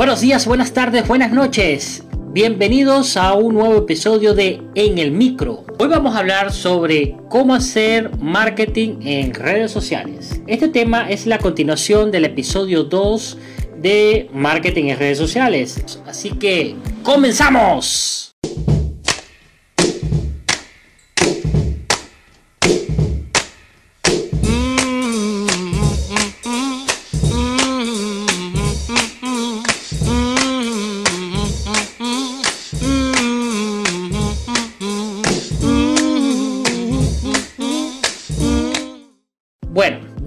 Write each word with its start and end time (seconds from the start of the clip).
Buenos 0.00 0.22
días, 0.22 0.46
buenas 0.46 0.72
tardes, 0.72 1.06
buenas 1.06 1.30
noches. 1.30 2.04
Bienvenidos 2.32 3.18
a 3.18 3.34
un 3.34 3.52
nuevo 3.52 3.76
episodio 3.76 4.32
de 4.32 4.62
En 4.74 4.96
el 4.96 5.10
Micro. 5.10 5.66
Hoy 5.78 5.88
vamos 5.88 6.16
a 6.16 6.20
hablar 6.20 6.54
sobre 6.54 7.18
cómo 7.28 7.54
hacer 7.54 8.10
marketing 8.16 9.02
en 9.02 9.34
redes 9.34 9.70
sociales. 9.70 10.40
Este 10.46 10.68
tema 10.68 11.10
es 11.10 11.26
la 11.26 11.36
continuación 11.36 12.10
del 12.10 12.24
episodio 12.24 12.84
2 12.84 13.36
de 13.76 14.30
marketing 14.32 14.84
en 14.84 14.98
redes 14.98 15.18
sociales. 15.18 15.84
Así 16.06 16.30
que, 16.30 16.76
¡comenzamos! 17.02 18.29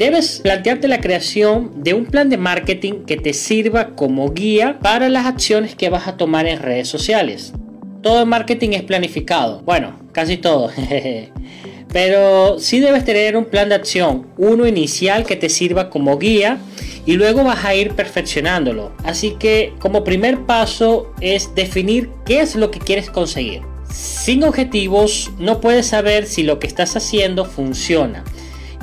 Debes 0.03 0.41
plantearte 0.43 0.89
la 0.89 0.99
creación 0.99 1.81
de 1.81 1.93
un 1.93 2.05
plan 2.05 2.30
de 2.30 2.35
marketing 2.35 3.05
que 3.05 3.16
te 3.16 3.31
sirva 3.31 3.95
como 3.95 4.34
guía 4.34 4.77
para 4.81 5.07
las 5.07 5.25
acciones 5.25 5.75
que 5.75 5.89
vas 5.89 6.09
a 6.09 6.17
tomar 6.17 6.45
en 6.45 6.59
redes 6.59 6.89
sociales. 6.89 7.53
Todo 8.02 8.23
el 8.23 8.27
marketing 8.27 8.71
es 8.71 8.84
planificado. 8.84 9.61
Bueno, 9.61 9.97
casi 10.11 10.35
todo. 10.35 10.70
Pero 11.94 12.59
sí 12.59 12.81
debes 12.81 13.05
tener 13.05 13.38
un 13.38 13.45
plan 13.45 13.70
de 13.70 13.75
acción, 13.75 14.27
uno 14.38 14.67
inicial 14.67 15.25
que 15.25 15.38
te 15.38 15.47
sirva 15.47 15.89
como 15.89 16.17
guía 16.17 16.58
y 17.05 17.13
luego 17.13 17.45
vas 17.45 17.63
a 17.63 17.73
ir 17.73 17.91
perfeccionándolo. 17.91 18.91
Así 19.05 19.38
que 19.39 19.72
como 19.80 20.03
primer 20.03 20.41
paso 20.41 21.13
es 21.22 21.55
definir 21.55 22.09
qué 22.25 22.41
es 22.41 22.58
lo 22.58 22.72
que 22.72 22.80
quieres 22.80 23.09
conseguir. 23.09 23.61
Sin 23.89 24.44
objetivos 24.44 25.31
no 25.39 25.61
puedes 25.61 25.85
saber 25.85 26.25
si 26.25 26.44
lo 26.44 26.59
que 26.59 26.67
estás 26.67 26.97
haciendo 26.97 27.45
funciona 27.45 28.25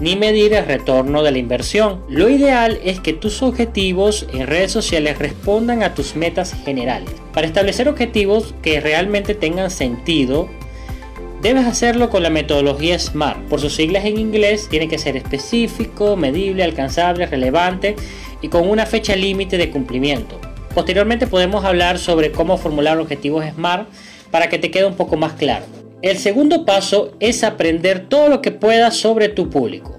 ni 0.01 0.17
medir 0.17 0.55
el 0.55 0.67
retorno 0.67 1.23
de 1.23 1.31
la 1.31 1.39
inversión. 1.39 2.03
Lo 2.09 2.29
ideal 2.29 2.81
es 2.85 3.01
que 3.01 3.13
tus 3.13 3.43
objetivos 3.43 4.27
en 4.33 4.47
redes 4.47 4.73
sociales 4.73 5.19
respondan 5.19 5.83
a 5.83 5.95
tus 5.95 6.17
metas 6.17 6.55
generales. 6.65 7.11
Para 7.35 7.47
establecer 7.47 7.89
objetivos 7.89 8.55
que 8.63 8.81
realmente 8.81 9.35
tengan 9.35 9.71
sentido, 9.71 10.49
debes 11.43 11.67
hacerlo 11.67 12.11
con 12.11 12.23
la 12.23 12.31
metodología 12.31 12.99
SMART. 12.99 13.47
Por 13.49 13.61
sus 13.61 13.75
siglas 13.75 14.05
en 14.07 14.19
inglés, 14.19 14.69
tiene 14.69 14.89
que 14.89 14.99
ser 14.99 15.17
específico, 15.17 16.17
medible, 16.17 16.65
alcanzable, 16.65 17.27
relevante 17.27 17.97
y 18.43 18.49
con 18.49 18.69
una 18.69 18.87
fecha 18.87 19.15
límite 19.15 19.59
de 19.59 19.71
cumplimiento. 19.71 20.41
Posteriormente 20.75 21.27
podemos 21.27 21.65
hablar 21.65 21.99
sobre 21.99 22.33
cómo 22.33 22.57
formular 22.57 22.99
objetivos 22.99 23.45
SMART 23.45 23.89
para 24.31 24.49
que 24.49 24.59
te 24.59 24.71
quede 24.71 24.87
un 24.87 24.95
poco 24.95 25.17
más 25.17 25.33
claro. 25.33 25.80
El 26.03 26.17
segundo 26.17 26.65
paso 26.65 27.13
es 27.21 27.45
aprender 27.45 28.09
todo 28.09 28.31
lo 28.31 28.41
que 28.41 28.53
puedas 28.53 28.97
sobre 28.97 29.29
tu 29.29 29.51
público. 29.51 29.99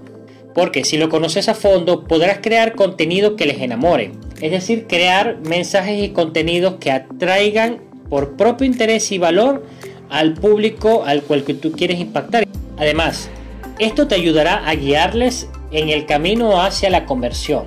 Porque 0.52 0.84
si 0.84 0.98
lo 0.98 1.08
conoces 1.08 1.48
a 1.48 1.54
fondo 1.54 2.04
podrás 2.04 2.38
crear 2.42 2.74
contenido 2.74 3.36
que 3.36 3.46
les 3.46 3.60
enamore. 3.60 4.10
Es 4.40 4.50
decir, 4.50 4.88
crear 4.88 5.38
mensajes 5.46 6.02
y 6.02 6.08
contenidos 6.08 6.74
que 6.80 6.90
atraigan 6.90 7.80
por 8.10 8.36
propio 8.36 8.66
interés 8.66 9.12
y 9.12 9.18
valor 9.18 9.64
al 10.10 10.34
público 10.34 11.04
al 11.06 11.22
cual 11.22 11.44
tú 11.44 11.70
quieres 11.70 12.00
impactar. 12.00 12.48
Además, 12.78 13.30
esto 13.78 14.08
te 14.08 14.16
ayudará 14.16 14.66
a 14.68 14.74
guiarles 14.74 15.48
en 15.70 15.88
el 15.88 16.04
camino 16.06 16.60
hacia 16.60 16.90
la 16.90 17.06
conversión. 17.06 17.66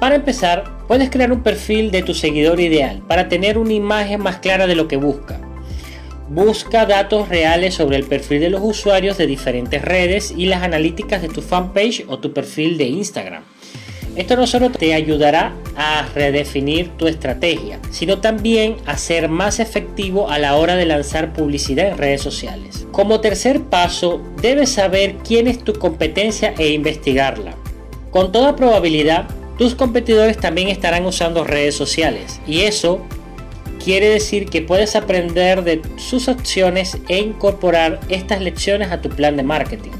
Para 0.00 0.16
empezar, 0.16 0.64
puedes 0.88 1.08
crear 1.08 1.30
un 1.30 1.44
perfil 1.44 1.92
de 1.92 2.02
tu 2.02 2.14
seguidor 2.14 2.58
ideal 2.58 3.00
para 3.06 3.28
tener 3.28 3.58
una 3.58 3.72
imagen 3.72 4.20
más 4.20 4.38
clara 4.38 4.66
de 4.66 4.74
lo 4.74 4.88
que 4.88 4.96
busca. 4.96 5.40
Busca 6.28 6.86
datos 6.86 7.28
reales 7.28 7.74
sobre 7.74 7.96
el 7.96 8.04
perfil 8.04 8.40
de 8.40 8.50
los 8.50 8.60
usuarios 8.62 9.16
de 9.16 9.28
diferentes 9.28 9.80
redes 9.80 10.34
y 10.36 10.46
las 10.46 10.64
analíticas 10.64 11.22
de 11.22 11.28
tu 11.28 11.40
fanpage 11.40 12.04
o 12.08 12.18
tu 12.18 12.32
perfil 12.32 12.76
de 12.78 12.84
Instagram. 12.84 13.44
Esto 14.16 14.34
no 14.34 14.46
solo 14.46 14.70
te 14.70 14.94
ayudará 14.94 15.54
a 15.76 16.08
redefinir 16.14 16.88
tu 16.96 17.06
estrategia, 17.06 17.78
sino 17.90 18.18
también 18.18 18.76
a 18.86 18.96
ser 18.96 19.28
más 19.28 19.60
efectivo 19.60 20.28
a 20.28 20.38
la 20.38 20.56
hora 20.56 20.74
de 20.74 20.86
lanzar 20.86 21.32
publicidad 21.32 21.88
en 21.88 21.98
redes 21.98 22.22
sociales. 22.22 22.86
Como 22.90 23.20
tercer 23.20 23.60
paso, 23.60 24.20
debes 24.40 24.70
saber 24.70 25.16
quién 25.22 25.46
es 25.46 25.62
tu 25.62 25.74
competencia 25.74 26.54
e 26.58 26.70
investigarla. 26.70 27.54
Con 28.10 28.32
toda 28.32 28.56
probabilidad, 28.56 29.28
tus 29.58 29.74
competidores 29.74 30.38
también 30.38 30.68
estarán 30.68 31.04
usando 31.06 31.44
redes 31.44 31.74
sociales 31.74 32.40
y 32.46 32.62
eso 32.62 33.06
quiere 33.86 34.08
decir 34.08 34.46
que 34.46 34.62
puedes 34.62 34.96
aprender 34.96 35.62
de 35.62 35.80
sus 35.94 36.28
acciones 36.28 36.98
e 37.08 37.20
incorporar 37.20 38.00
estas 38.08 38.42
lecciones 38.42 38.90
a 38.90 39.00
tu 39.00 39.08
plan 39.10 39.36
de 39.36 39.44
marketing. 39.44 39.92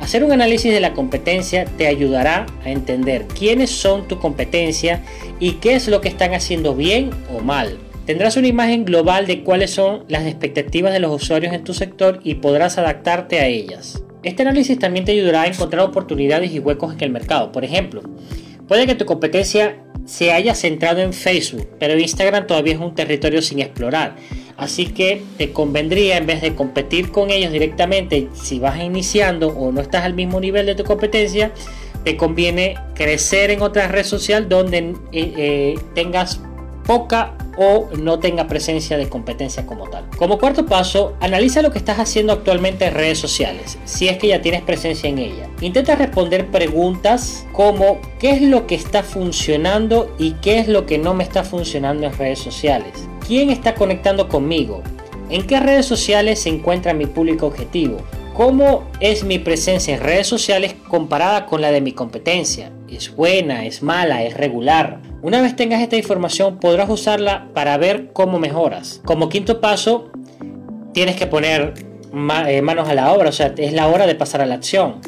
Hacer 0.00 0.24
un 0.24 0.32
análisis 0.32 0.74
de 0.74 0.80
la 0.80 0.94
competencia 0.94 1.64
te 1.64 1.86
ayudará 1.86 2.46
a 2.64 2.70
entender 2.70 3.28
quiénes 3.28 3.70
son 3.70 4.08
tu 4.08 4.18
competencia 4.18 5.00
y 5.38 5.52
qué 5.52 5.76
es 5.76 5.86
lo 5.86 6.00
que 6.00 6.08
están 6.08 6.34
haciendo 6.34 6.74
bien 6.74 7.10
o 7.32 7.38
mal. 7.38 7.78
Tendrás 8.04 8.36
una 8.36 8.48
imagen 8.48 8.84
global 8.84 9.28
de 9.28 9.44
cuáles 9.44 9.70
son 9.70 10.04
las 10.08 10.26
expectativas 10.26 10.92
de 10.92 10.98
los 10.98 11.22
usuarios 11.22 11.54
en 11.54 11.62
tu 11.62 11.72
sector 11.72 12.18
y 12.24 12.34
podrás 12.34 12.78
adaptarte 12.78 13.38
a 13.38 13.46
ellas. 13.46 14.02
Este 14.24 14.42
análisis 14.42 14.76
también 14.76 15.04
te 15.04 15.12
ayudará 15.12 15.42
a 15.42 15.46
encontrar 15.46 15.84
oportunidades 15.84 16.50
y 16.50 16.58
huecos 16.58 16.92
en 16.94 17.00
el 17.04 17.10
mercado. 17.10 17.52
Por 17.52 17.64
ejemplo, 17.64 18.02
puede 18.66 18.88
que 18.88 18.96
tu 18.96 19.06
competencia 19.06 19.83
se 20.06 20.32
haya 20.32 20.54
centrado 20.54 21.00
en 21.00 21.12
Facebook, 21.12 21.68
pero 21.78 21.98
Instagram 21.98 22.46
todavía 22.46 22.74
es 22.74 22.80
un 22.80 22.94
territorio 22.94 23.42
sin 23.42 23.60
explorar. 23.60 24.16
Así 24.56 24.86
que 24.86 25.22
te 25.36 25.52
convendría, 25.52 26.16
en 26.16 26.26
vez 26.26 26.40
de 26.40 26.54
competir 26.54 27.10
con 27.10 27.30
ellos 27.30 27.52
directamente, 27.52 28.28
si 28.34 28.60
vas 28.60 28.80
iniciando 28.80 29.48
o 29.48 29.72
no 29.72 29.80
estás 29.80 30.04
al 30.04 30.14
mismo 30.14 30.40
nivel 30.40 30.66
de 30.66 30.74
tu 30.74 30.84
competencia, 30.84 31.52
te 32.04 32.16
conviene 32.16 32.76
crecer 32.94 33.50
en 33.50 33.62
otra 33.62 33.88
red 33.88 34.04
social 34.04 34.48
donde 34.48 34.78
eh, 34.78 34.94
eh, 35.12 35.74
tengas 35.94 36.40
poca 36.86 37.34
o 37.56 37.88
no 37.98 38.18
tenga 38.18 38.46
presencia 38.46 38.96
de 38.96 39.08
competencia 39.08 39.66
como 39.66 39.88
tal. 39.88 40.08
Como 40.16 40.38
cuarto 40.38 40.66
paso, 40.66 41.16
analiza 41.20 41.62
lo 41.62 41.70
que 41.70 41.78
estás 41.78 41.98
haciendo 41.98 42.32
actualmente 42.32 42.86
en 42.86 42.94
redes 42.94 43.18
sociales, 43.18 43.78
si 43.84 44.08
es 44.08 44.18
que 44.18 44.28
ya 44.28 44.42
tienes 44.42 44.62
presencia 44.62 45.08
en 45.08 45.18
ella. 45.18 45.48
Intenta 45.60 45.94
responder 45.96 46.46
preguntas 46.48 47.46
como 47.52 47.98
qué 48.18 48.30
es 48.30 48.42
lo 48.42 48.66
que 48.66 48.74
está 48.74 49.02
funcionando 49.02 50.14
y 50.18 50.32
qué 50.42 50.58
es 50.58 50.68
lo 50.68 50.86
que 50.86 50.98
no 50.98 51.14
me 51.14 51.24
está 51.24 51.44
funcionando 51.44 52.06
en 52.06 52.16
redes 52.16 52.38
sociales. 52.38 53.08
¿Quién 53.26 53.50
está 53.50 53.74
conectando 53.74 54.28
conmigo? 54.28 54.82
¿En 55.30 55.46
qué 55.46 55.58
redes 55.58 55.86
sociales 55.86 56.40
se 56.40 56.50
encuentra 56.50 56.92
mi 56.92 57.06
público 57.06 57.46
objetivo? 57.46 57.98
¿Cómo 58.34 58.84
es 59.00 59.24
mi 59.24 59.38
presencia 59.38 59.94
en 59.94 60.00
redes 60.00 60.26
sociales 60.26 60.74
comparada 60.88 61.46
con 61.46 61.60
la 61.60 61.70
de 61.70 61.80
mi 61.80 61.92
competencia? 61.92 62.72
¿Es 62.88 63.14
buena? 63.14 63.64
¿Es 63.64 63.82
mala? 63.82 64.24
¿Es 64.24 64.36
regular? 64.36 65.00
Una 65.24 65.40
vez 65.40 65.56
tengas 65.56 65.80
esta 65.80 65.96
información 65.96 66.58
podrás 66.58 66.90
usarla 66.90 67.48
para 67.54 67.78
ver 67.78 68.10
cómo 68.12 68.38
mejoras. 68.38 69.00
Como 69.06 69.30
quinto 69.30 69.58
paso, 69.58 70.10
tienes 70.92 71.16
que 71.16 71.26
poner 71.26 71.72
eh, 72.46 72.60
manos 72.60 72.90
a 72.90 72.94
la 72.94 73.10
obra, 73.10 73.30
o 73.30 73.32
sea, 73.32 73.54
es 73.56 73.72
la 73.72 73.88
hora 73.88 74.06
de 74.06 74.14
pasar 74.16 74.42
a 74.42 74.46
la 74.46 74.56
acción. 74.56 75.00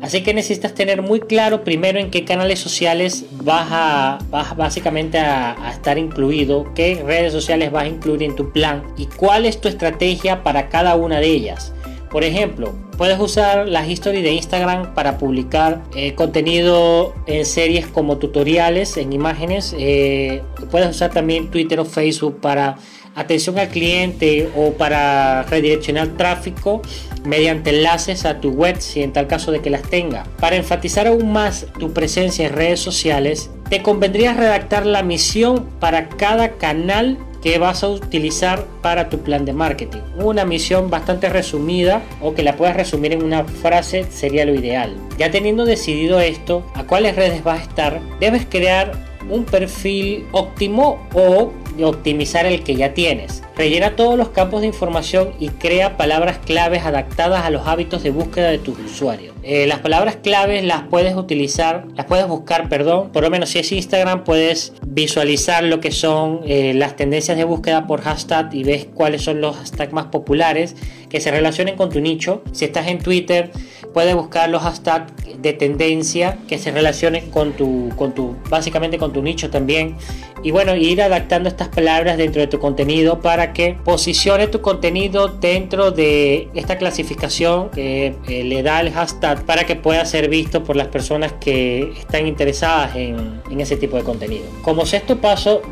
Así 0.00 0.22
que 0.22 0.34
necesitas 0.34 0.72
tener 0.72 1.02
muy 1.02 1.18
claro 1.18 1.64
primero 1.64 1.98
en 1.98 2.12
qué 2.12 2.24
canales 2.24 2.60
sociales 2.60 3.24
vas 3.42 3.66
a 3.72 4.18
básicamente 4.56 5.18
a, 5.18 5.56
a, 5.60 5.72
estar 5.72 5.98
incluido, 5.98 6.72
qué 6.76 7.02
redes 7.04 7.32
sociales 7.32 7.72
vas 7.72 7.82
a 7.82 7.88
incluir 7.88 8.22
en 8.22 8.36
tu 8.36 8.52
plan 8.52 8.84
y 8.96 9.06
cuál 9.06 9.46
es 9.46 9.60
tu 9.60 9.66
estrategia 9.66 10.44
para 10.44 10.68
cada 10.68 10.94
una 10.94 11.18
de 11.18 11.26
ellas. 11.26 11.72
Por 12.10 12.24
ejemplo, 12.24 12.74
puedes 12.98 13.20
usar 13.20 13.68
las 13.68 13.88
historias 13.88 14.24
de 14.24 14.32
Instagram 14.32 14.94
para 14.94 15.16
publicar 15.16 15.82
eh, 15.94 16.14
contenido 16.14 17.14
en 17.26 17.46
series 17.46 17.86
como 17.86 18.18
tutoriales, 18.18 18.96
en 18.96 19.12
imágenes. 19.12 19.74
Eh, 19.78 20.42
puedes 20.72 20.90
usar 20.90 21.10
también 21.10 21.50
Twitter 21.50 21.78
o 21.78 21.84
Facebook 21.84 22.40
para 22.40 22.76
atención 23.14 23.58
al 23.58 23.68
cliente 23.68 24.50
o 24.56 24.72
para 24.72 25.44
redireccionar 25.44 26.08
tráfico 26.16 26.82
mediante 27.24 27.70
enlaces 27.70 28.24
a 28.24 28.40
tu 28.40 28.50
web 28.50 28.76
si 28.80 29.02
en 29.02 29.12
tal 29.12 29.26
caso 29.26 29.52
de 29.52 29.60
que 29.60 29.70
las 29.70 29.82
tenga. 29.82 30.24
Para 30.40 30.56
enfatizar 30.56 31.06
aún 31.06 31.32
más 31.32 31.66
tu 31.78 31.92
presencia 31.92 32.46
en 32.46 32.54
redes 32.54 32.80
sociales, 32.80 33.50
te 33.68 33.82
convendría 33.82 34.34
redactar 34.34 34.84
la 34.84 35.02
misión 35.02 35.68
para 35.78 36.08
cada 36.08 36.52
canal 36.52 37.18
que 37.42 37.58
vas 37.58 37.82
a 37.82 37.88
utilizar 37.88 38.64
para 38.82 39.08
tu 39.08 39.20
plan 39.20 39.44
de 39.44 39.52
marketing. 39.52 40.00
Una 40.16 40.44
misión 40.44 40.90
bastante 40.90 41.28
resumida 41.28 42.02
o 42.20 42.34
que 42.34 42.42
la 42.42 42.56
puedas 42.56 42.76
resumir 42.76 43.12
en 43.12 43.22
una 43.22 43.44
frase 43.44 44.04
sería 44.10 44.44
lo 44.44 44.54
ideal. 44.54 44.96
Ya 45.18 45.30
teniendo 45.30 45.64
decidido 45.64 46.20
esto, 46.20 46.64
a 46.74 46.84
cuáles 46.84 47.16
redes 47.16 47.42
vas 47.44 47.60
a 47.60 47.62
estar, 47.62 48.00
debes 48.20 48.46
crear 48.46 48.92
un 49.28 49.44
perfil 49.44 50.26
óptimo 50.32 51.06
o 51.14 51.52
optimizar 51.84 52.46
el 52.46 52.62
que 52.62 52.76
ya 52.76 52.94
tienes. 52.94 53.42
Rellena 53.56 53.96
todos 53.96 54.16
los 54.16 54.30
campos 54.30 54.60
de 54.60 54.66
información 54.66 55.32
y 55.38 55.48
crea 55.48 55.96
palabras 55.96 56.38
claves 56.38 56.84
adaptadas 56.84 57.44
a 57.44 57.50
los 57.50 57.66
hábitos 57.66 58.02
de 58.02 58.10
búsqueda 58.10 58.50
de 58.50 58.58
tus 58.58 58.78
usuarios. 58.78 59.34
Eh, 59.42 59.66
las 59.66 59.78
palabras 59.78 60.16
claves 60.16 60.62
las 60.64 60.82
puedes 60.82 61.14
utilizar, 61.14 61.86
las 61.96 62.06
puedes 62.06 62.26
buscar, 62.28 62.68
perdón, 62.68 63.10
por 63.10 63.22
lo 63.22 63.30
menos 63.30 63.50
si 63.50 63.58
es 63.58 63.72
Instagram 63.72 64.24
puedes 64.24 64.74
visualizar 64.86 65.64
lo 65.64 65.80
que 65.80 65.92
son 65.92 66.40
eh, 66.46 66.74
las 66.74 66.96
tendencias 66.96 67.36
de 67.36 67.44
búsqueda 67.44 67.86
por 67.86 68.02
hashtag 68.02 68.54
y 68.54 68.64
ves 68.64 68.86
cuáles 68.92 69.22
son 69.22 69.40
los 69.40 69.56
hashtags 69.56 69.92
más 69.92 70.06
populares 70.06 70.76
que 71.08 71.20
se 71.20 71.30
relacionen 71.30 71.76
con 71.76 71.90
tu 71.90 72.00
nicho. 72.00 72.42
Si 72.52 72.66
estás 72.66 72.86
en 72.88 72.98
Twitter, 72.98 73.50
puedes 73.92 74.14
buscar 74.14 74.48
los 74.48 74.62
hashtags 74.62 75.12
de 75.38 75.52
tendencia 75.52 76.38
que 76.48 76.58
se 76.58 76.70
relacionen 76.70 77.30
con 77.30 77.52
tu, 77.52 77.90
con 77.96 78.14
tu, 78.14 78.36
básicamente 78.48 78.98
con 78.98 79.12
tu 79.12 79.22
nicho 79.22 79.50
también. 79.50 79.96
Y 80.42 80.52
bueno, 80.52 80.74
ir 80.74 81.02
adaptando 81.02 81.48
estas 81.48 81.68
palabras 81.68 82.16
dentro 82.16 82.40
de 82.40 82.46
tu 82.46 82.58
contenido 82.58 83.20
para 83.20 83.52
que 83.52 83.76
posicione 83.84 84.46
tu 84.46 84.60
contenido 84.60 85.28
dentro 85.28 85.90
de 85.90 86.48
esta 86.54 86.78
clasificación 86.78 87.70
que 87.70 88.14
eh, 88.26 88.44
le 88.44 88.62
da 88.62 88.80
el 88.80 88.90
hashtag 88.92 89.44
para 89.44 89.64
que 89.64 89.76
pueda 89.76 90.04
ser 90.06 90.28
visto 90.28 90.64
por 90.64 90.76
las 90.76 90.88
personas 90.88 91.34
que 91.34 91.92
están 91.98 92.26
interesadas 92.26 92.96
en, 92.96 93.42
en 93.50 93.60
ese 93.60 93.76
tipo 93.76 93.96
de 93.96 94.02
contenido. 94.02 94.44
Como 94.62 94.86
sexto 94.86 95.20
paso, 95.20 95.62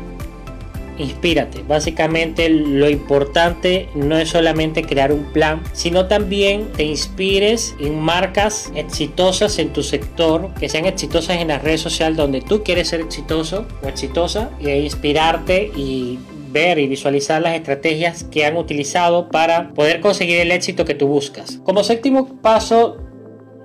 inspírate. 0.99 1.63
Básicamente 1.63 2.49
lo 2.49 2.89
importante 2.89 3.89
no 3.95 4.17
es 4.17 4.29
solamente 4.29 4.83
crear 4.83 5.11
un 5.11 5.25
plan, 5.31 5.63
sino 5.73 6.07
también 6.07 6.67
te 6.75 6.83
inspires 6.83 7.75
en 7.79 7.99
marcas 7.99 8.71
exitosas 8.75 9.57
en 9.59 9.73
tu 9.73 9.83
sector, 9.83 10.53
que 10.59 10.69
sean 10.69 10.85
exitosas 10.85 11.37
en 11.37 11.49
las 11.49 11.63
redes 11.63 11.81
sociales 11.81 12.17
donde 12.17 12.41
tú 12.41 12.63
quieres 12.63 12.89
ser 12.89 13.01
exitoso 13.01 13.65
o 13.83 13.87
exitosa 13.87 14.51
y 14.59 14.69
inspirarte 14.69 15.71
y 15.75 16.19
ver 16.51 16.79
y 16.79 16.87
visualizar 16.87 17.41
las 17.41 17.55
estrategias 17.55 18.23
que 18.23 18.45
han 18.45 18.57
utilizado 18.57 19.29
para 19.29 19.71
poder 19.73 20.01
conseguir 20.01 20.39
el 20.39 20.51
éxito 20.51 20.85
que 20.85 20.95
tú 20.95 21.07
buscas. 21.07 21.59
Como 21.63 21.83
séptimo 21.83 22.41
paso, 22.41 22.97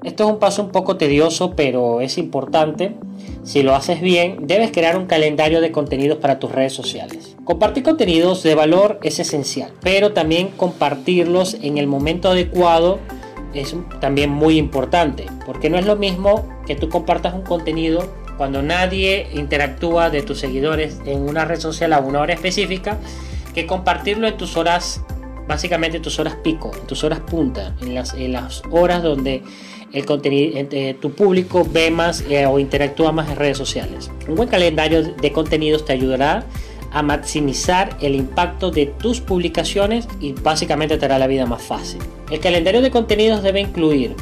esto 0.04 0.24
es 0.24 0.30
un 0.30 0.38
paso 0.38 0.62
un 0.62 0.70
poco 0.70 0.96
tedioso, 0.96 1.54
pero 1.56 2.02
es 2.02 2.18
importante. 2.18 2.94
Si 3.42 3.62
lo 3.62 3.74
haces 3.74 4.00
bien, 4.02 4.46
debes 4.46 4.70
crear 4.70 4.98
un 4.98 5.06
calendario 5.06 5.60
de 5.62 5.72
contenidos 5.72 6.18
para 6.18 6.38
tus 6.38 6.52
redes 6.52 6.74
sociales. 6.74 7.36
Compartir 7.44 7.82
contenidos 7.82 8.42
de 8.42 8.54
valor 8.54 9.00
es 9.02 9.18
esencial, 9.18 9.72
pero 9.80 10.12
también 10.12 10.48
compartirlos 10.48 11.54
en 11.62 11.78
el 11.78 11.86
momento 11.86 12.30
adecuado 12.30 12.98
es 13.54 13.74
también 14.00 14.30
muy 14.30 14.58
importante, 14.58 15.26
porque 15.46 15.70
no 15.70 15.78
es 15.78 15.86
lo 15.86 15.96
mismo 15.96 16.46
que 16.66 16.74
tú 16.74 16.88
compartas 16.88 17.34
un 17.34 17.42
contenido 17.42 18.06
cuando 18.36 18.62
nadie 18.62 19.28
interactúa 19.32 20.10
de 20.10 20.22
tus 20.22 20.40
seguidores 20.40 21.00
en 21.06 21.22
una 21.22 21.44
red 21.44 21.60
social 21.60 21.92
a 21.92 22.00
una 22.00 22.20
hora 22.20 22.34
específica, 22.34 22.98
que 23.54 23.66
compartirlo 23.66 24.26
en 24.26 24.36
tus 24.36 24.56
horas, 24.56 25.00
básicamente 25.46 26.00
tus 26.00 26.18
horas 26.18 26.36
pico, 26.42 26.72
en 26.78 26.86
tus 26.86 27.04
horas 27.04 27.20
punta, 27.20 27.74
en 27.80 27.94
las, 27.94 28.14
en 28.14 28.32
las 28.32 28.62
horas 28.70 29.02
donde 29.02 29.42
el 29.94 30.04
contenido, 30.04 30.52
eh, 30.56 30.96
tu 31.00 31.12
público 31.12 31.64
ve 31.70 31.90
más 31.90 32.24
eh, 32.28 32.44
o 32.46 32.58
interactúa 32.58 33.12
más 33.12 33.30
en 33.30 33.36
redes 33.36 33.56
sociales. 33.56 34.10
Un 34.28 34.34
buen 34.34 34.48
calendario 34.48 35.02
de 35.02 35.32
contenidos 35.32 35.84
te 35.84 35.92
ayudará 35.92 36.44
a 36.90 37.02
maximizar 37.02 37.96
el 38.00 38.16
impacto 38.16 38.70
de 38.70 38.86
tus 38.86 39.20
publicaciones 39.20 40.08
y 40.20 40.32
básicamente 40.32 40.98
te 40.98 41.04
hará 41.04 41.18
la 41.18 41.28
vida 41.28 41.46
más 41.46 41.62
fácil. 41.62 42.00
El 42.30 42.40
calendario 42.40 42.82
de 42.82 42.90
contenidos 42.90 43.42
debe 43.42 43.60
incluir 43.60 44.16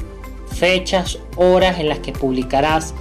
fechas, 0.54 1.18
horas 1.36 1.80
en 1.80 1.88
las 1.88 2.00
que 2.00 2.12
publicarás 2.12 2.94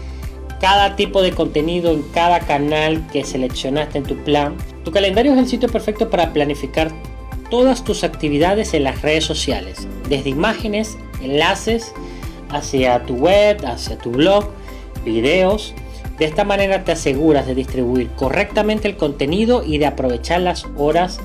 cada 0.61 0.95
tipo 0.95 1.21
de 1.21 1.31
contenido 1.31 1.91
en 1.91 2.03
cada 2.13 2.39
canal 2.39 3.05
que 3.11 3.25
seleccionaste 3.25 3.97
en 3.97 4.05
tu 4.05 4.15
plan. 4.23 4.55
Tu 4.85 4.91
calendario 4.91 5.33
es 5.33 5.39
el 5.39 5.47
sitio 5.47 5.67
perfecto 5.67 6.09
para 6.09 6.31
planificar 6.31 6.91
todas 7.49 7.83
tus 7.83 8.05
actividades 8.05 8.73
en 8.73 8.85
las 8.85 9.01
redes 9.01 9.25
sociales, 9.25 9.87
desde 10.07 10.29
imágenes, 10.29 10.97
enlaces, 11.21 11.93
hacia 12.51 13.03
tu 13.05 13.15
web, 13.15 13.65
hacia 13.65 13.97
tu 13.97 14.11
blog, 14.11 14.49
videos. 15.05 15.73
De 16.17 16.25
esta 16.25 16.43
manera 16.43 16.83
te 16.83 16.91
aseguras 16.91 17.47
de 17.47 17.55
distribuir 17.55 18.09
correctamente 18.09 18.87
el 18.87 18.95
contenido 18.95 19.63
y 19.65 19.77
de 19.77 19.87
aprovechar 19.87 20.41
las 20.41 20.65
horas 20.77 21.19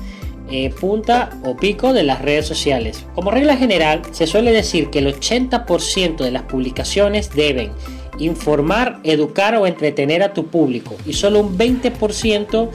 eh, 0.49 0.69
punta 0.69 1.29
o 1.43 1.57
pico 1.57 1.93
de 1.93 2.03
las 2.03 2.21
redes 2.21 2.47
sociales. 2.47 3.05
Como 3.13 3.31
regla 3.31 3.57
general, 3.57 4.01
se 4.11 4.27
suele 4.27 4.51
decir 4.51 4.89
que 4.89 4.99
el 4.99 5.13
80% 5.13 6.17
de 6.17 6.31
las 6.31 6.43
publicaciones 6.43 7.31
deben 7.35 7.71
informar, 8.17 8.99
educar 9.03 9.55
o 9.55 9.67
entretener 9.67 10.23
a 10.23 10.33
tu 10.33 10.47
público 10.47 10.95
y 11.05 11.13
solo 11.13 11.41
un 11.41 11.57
20% 11.57 12.69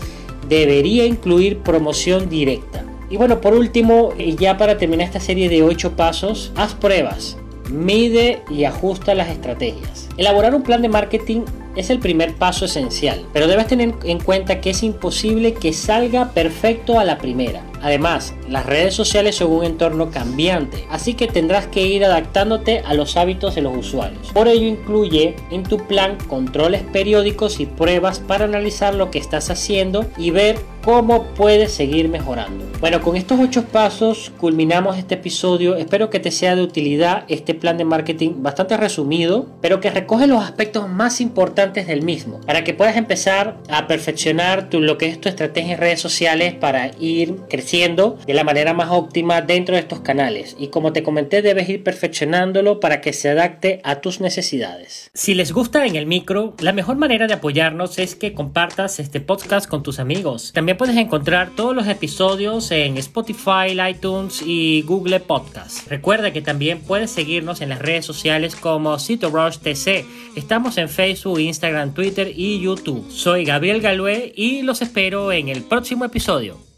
debería 0.48 1.06
incluir 1.06 1.58
promoción 1.60 2.28
directa. 2.28 2.84
Y 3.10 3.16
bueno, 3.16 3.40
por 3.40 3.54
último, 3.54 4.12
ya 4.38 4.56
para 4.56 4.78
terminar 4.78 5.06
esta 5.06 5.20
serie 5.20 5.48
de 5.48 5.62
8 5.62 5.96
pasos, 5.96 6.52
haz 6.54 6.74
pruebas 6.74 7.36
mide 7.72 8.42
y 8.50 8.64
ajusta 8.64 9.14
las 9.14 9.28
estrategias. 9.28 10.08
Elaborar 10.16 10.54
un 10.54 10.62
plan 10.62 10.82
de 10.82 10.88
marketing 10.88 11.42
es 11.74 11.90
el 11.90 11.98
primer 11.98 12.34
paso 12.34 12.66
esencial, 12.66 13.24
pero 13.32 13.46
debes 13.46 13.66
tener 13.66 13.94
en 14.04 14.20
cuenta 14.20 14.60
que 14.60 14.70
es 14.70 14.82
imposible 14.82 15.54
que 15.54 15.72
salga 15.72 16.30
perfecto 16.30 16.98
a 16.98 17.04
la 17.04 17.18
primera. 17.18 17.62
Además, 17.80 18.34
las 18.52 18.66
redes 18.66 18.94
sociales 18.94 19.36
son 19.36 19.50
un 19.50 19.64
entorno 19.64 20.10
cambiante, 20.10 20.86
así 20.90 21.14
que 21.14 21.26
tendrás 21.26 21.66
que 21.68 21.86
ir 21.86 22.04
adaptándote 22.04 22.82
a 22.84 22.92
los 22.92 23.16
hábitos 23.16 23.54
de 23.54 23.62
los 23.62 23.74
usuarios. 23.74 24.30
Por 24.32 24.46
ello 24.46 24.66
incluye 24.66 25.36
en 25.50 25.62
tu 25.62 25.78
plan 25.78 26.18
controles 26.28 26.82
periódicos 26.82 27.60
y 27.60 27.66
pruebas 27.66 28.20
para 28.20 28.44
analizar 28.44 28.94
lo 28.94 29.10
que 29.10 29.18
estás 29.18 29.48
haciendo 29.50 30.04
y 30.18 30.30
ver 30.32 30.58
cómo 30.84 31.24
puedes 31.34 31.72
seguir 31.72 32.08
mejorando. 32.08 32.66
Bueno, 32.80 33.00
con 33.00 33.16
estos 33.16 33.38
ocho 33.38 33.64
pasos 33.66 34.32
culminamos 34.38 34.98
este 34.98 35.14
episodio. 35.14 35.76
Espero 35.76 36.10
que 36.10 36.18
te 36.18 36.32
sea 36.32 36.56
de 36.56 36.62
utilidad 36.62 37.24
este 37.28 37.54
plan 37.54 37.78
de 37.78 37.84
marketing 37.84 38.42
bastante 38.42 38.76
resumido, 38.76 39.46
pero 39.60 39.80
que 39.80 39.90
recoge 39.90 40.26
los 40.26 40.42
aspectos 40.42 40.88
más 40.88 41.20
importantes 41.20 41.86
del 41.86 42.02
mismo, 42.02 42.40
para 42.40 42.64
que 42.64 42.74
puedas 42.74 42.96
empezar 42.96 43.58
a 43.68 43.86
perfeccionar 43.86 44.68
tu, 44.68 44.80
lo 44.80 44.98
que 44.98 45.06
es 45.06 45.20
tu 45.20 45.28
estrategia 45.28 45.74
en 45.74 45.80
redes 45.80 46.00
sociales 46.00 46.54
para 46.54 46.90
ir 46.98 47.36
creciendo 47.48 48.18
de 48.26 48.34
manera 48.44 48.74
más 48.74 48.90
óptima 48.90 49.42
dentro 49.42 49.74
de 49.74 49.80
estos 49.80 50.00
canales. 50.00 50.56
Y 50.58 50.68
como 50.68 50.92
te 50.92 51.02
comenté, 51.02 51.42
debes 51.42 51.68
ir 51.68 51.82
perfeccionándolo 51.82 52.80
para 52.80 53.00
que 53.00 53.12
se 53.12 53.28
adapte 53.28 53.80
a 53.84 54.00
tus 54.00 54.20
necesidades. 54.20 55.10
Si 55.14 55.34
les 55.34 55.52
gusta 55.52 55.86
en 55.86 55.96
el 55.96 56.06
micro, 56.06 56.54
la 56.58 56.72
mejor 56.72 56.96
manera 56.96 57.26
de 57.26 57.34
apoyarnos 57.34 57.98
es 57.98 58.14
que 58.14 58.34
compartas 58.34 59.00
este 59.00 59.20
podcast 59.20 59.68
con 59.68 59.82
tus 59.82 59.98
amigos. 59.98 60.52
También 60.52 60.76
puedes 60.76 60.96
encontrar 60.96 61.50
todos 61.56 61.74
los 61.74 61.86
episodios 61.86 62.70
en 62.70 62.96
Spotify, 62.96 63.78
iTunes 63.90 64.42
y 64.44 64.82
Google 64.82 65.20
Podcast. 65.20 65.88
Recuerda 65.88 66.32
que 66.32 66.42
también 66.42 66.80
puedes 66.80 67.10
seguirnos 67.10 67.60
en 67.60 67.68
las 67.68 67.80
redes 67.80 68.04
sociales 68.04 68.56
como 68.56 68.98
CitoRush 68.98 69.58
TC. 69.58 70.04
Estamos 70.36 70.78
en 70.78 70.88
Facebook, 70.88 71.40
Instagram, 71.40 71.94
Twitter 71.94 72.32
y 72.34 72.60
YouTube. 72.60 73.10
Soy 73.10 73.44
Gabriel 73.44 73.80
Galué 73.80 74.32
y 74.34 74.62
los 74.62 74.82
espero 74.82 75.32
en 75.32 75.48
el 75.48 75.62
próximo 75.62 76.04
episodio. 76.04 76.71